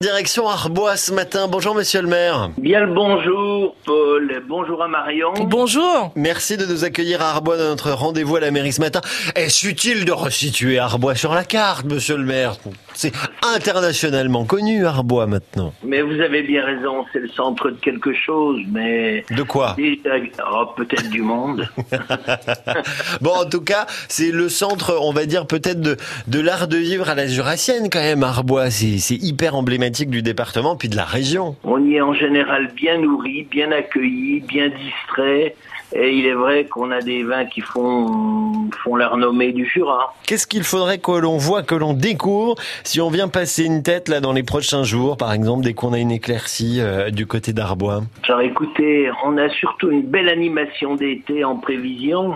[0.00, 1.48] Direction Arbois ce matin.
[1.48, 2.50] Bonjour monsieur le maire.
[2.56, 5.32] Bien le bonjour Paul, bonjour à Marion.
[5.40, 6.12] Bonjour.
[6.14, 9.00] Merci de nous accueillir à Arbois dans notre rendez-vous à la mairie ce matin.
[9.34, 12.58] Est-ce utile de resituer Arbois sur la carte, monsieur le maire?
[12.98, 13.12] C'est
[13.44, 15.72] internationalement connu Arbois maintenant.
[15.84, 19.24] Mais vous avez bien raison, c'est le centre de quelque chose, mais...
[19.30, 21.68] De quoi oh, Peut-être du monde.
[23.20, 26.76] bon, en tout cas, c'est le centre, on va dire peut-être de, de l'art de
[26.76, 28.72] vivre à la jurassienne quand même, Arbois.
[28.72, 31.54] C'est hyper emblématique du département puis de la région.
[31.62, 35.54] On y est en général bien nourri, bien accueilli, bien distrait.
[35.94, 40.14] Et il est vrai qu'on a des vins qui font, font la renommée du Jura.
[40.26, 44.08] Qu'est-ce qu'il faudrait que l'on voit, que l'on découvre si on vient passer une tête
[44.08, 47.52] là dans les prochains jours, par exemple, dès qu'on a une éclaircie euh, du côté
[47.52, 48.02] d'Arbois?
[48.24, 52.34] Alors écoutez, on a surtout une belle animation d'été en prévision.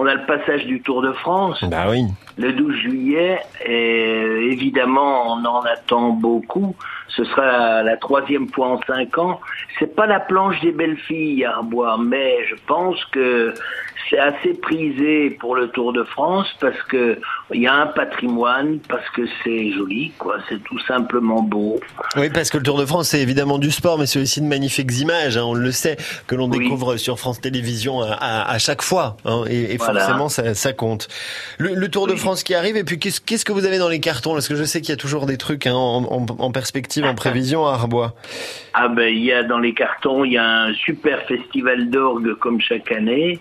[0.00, 1.64] On a le passage du Tour de France.
[1.64, 2.04] Bah oui.
[2.36, 6.76] Le 12 juillet, et évidemment, on en attend beaucoup.
[7.08, 9.40] Ce sera la troisième fois en cinq ans.
[9.76, 13.52] C'est pas la planche des belles filles à Arbois, mais je pense que
[14.08, 17.18] c'est assez prisé pour le Tour de France parce que
[17.52, 20.36] il y a un patrimoine, parce que c'est joli, quoi.
[20.48, 21.80] C'est tout simplement beau.
[22.16, 24.46] Oui, parce que le Tour de France, c'est évidemment du sport, mais c'est aussi de
[24.46, 25.36] magnifiques images.
[25.36, 29.44] Hein, on le sait, que l'on découvre sur France Télévisions à, à, chaque fois, hein,
[29.48, 31.08] et, et forcément, ça, ça, compte.
[31.58, 34.00] Le, le Tour de France qui arrive, et puis qu'est-ce que vous avez dans les
[34.00, 34.32] cartons?
[34.32, 37.04] Parce que je sais qu'il y a toujours des trucs hein, en, en, en, perspective,
[37.04, 38.14] en prévision à Arbois.
[38.74, 42.34] Ah ben, il y a dans les cartons, il y a un super festival d'orgue
[42.34, 43.40] comme chaque année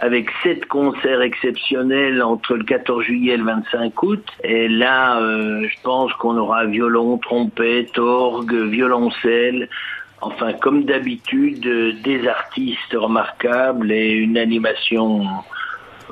[0.00, 4.24] avec sept concerts exceptionnels entre le 14 juillet et le 25 août.
[4.44, 9.68] Et là, euh, je pense qu'on aura violon, trompette, orgue, violoncelle.
[10.20, 15.24] Enfin, comme d'habitude, euh, des artistes remarquables et une animation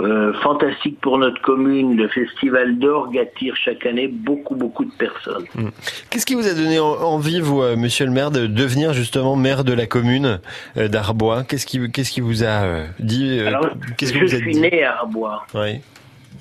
[0.00, 1.96] euh, fantastique pour notre commune.
[1.96, 5.44] Le festival d'orgue attire chaque année beaucoup, beaucoup de personnes.
[5.54, 5.68] Hmm.
[6.10, 9.64] Qu'est-ce qui vous a donné envie, vous, euh, monsieur le maire, de devenir justement maire
[9.64, 10.40] de la commune
[10.76, 11.44] euh, d'Arbois?
[11.44, 15.46] Qu'est-ce qui, qu'est-ce qui vous a dit Alors, qu'est-ce que Je suis né à Arbois.
[15.54, 15.80] Oui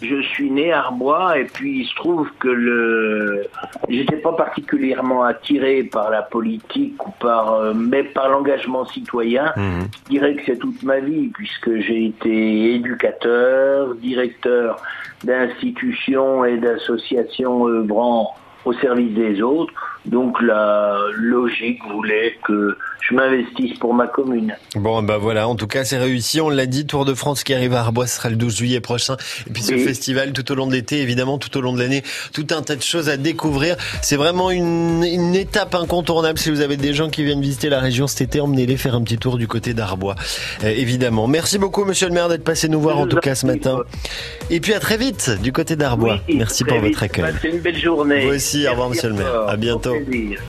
[0.02, 3.44] je suis né à Arbois et puis il se trouve que le
[3.90, 9.54] j'étais pas particulièrement attiré par la politique ou par euh, mais par l'engagement citoyen.
[9.56, 9.82] Mmh.
[10.06, 14.82] Je dirais que c'est toute ma vie puisque j'ai été éducateur, directeur
[15.24, 19.93] d'institutions et d'associations œuvrant au service des autres.
[20.06, 24.56] Donc la logique voulait que je m'investisse pour ma commune.
[24.76, 27.54] Bon, ben voilà, en tout cas c'est réussi, on l'a dit, Tour de France qui
[27.54, 29.18] arrive à Arbois sera le 12 juillet prochain.
[29.48, 32.04] Et puis ce festival tout au long de l'été, évidemment tout au long de l'année,
[32.34, 33.76] tout un tas de choses à découvrir.
[34.02, 36.38] C'est vraiment une, une, étape incontournable.
[36.38, 39.02] Si vous avez des gens qui viennent visiter la région cet été, emmenez-les faire un
[39.04, 40.16] petit tour du côté d'Arbois,
[40.64, 41.28] euh, évidemment.
[41.28, 43.82] Merci beaucoup monsieur le maire d'être passé nous voir en tout cas ce matin.
[44.50, 46.20] Et puis à très vite du côté d'Arbois.
[46.28, 46.90] Oui, Merci pour vite.
[46.90, 47.34] votre accueil.
[47.42, 48.26] C'est une belle journée.
[48.26, 49.48] Vous aussi, Merci au revoir monsieur le maire.
[49.48, 49.93] À bientôt.
[49.94, 50.40] Valeu.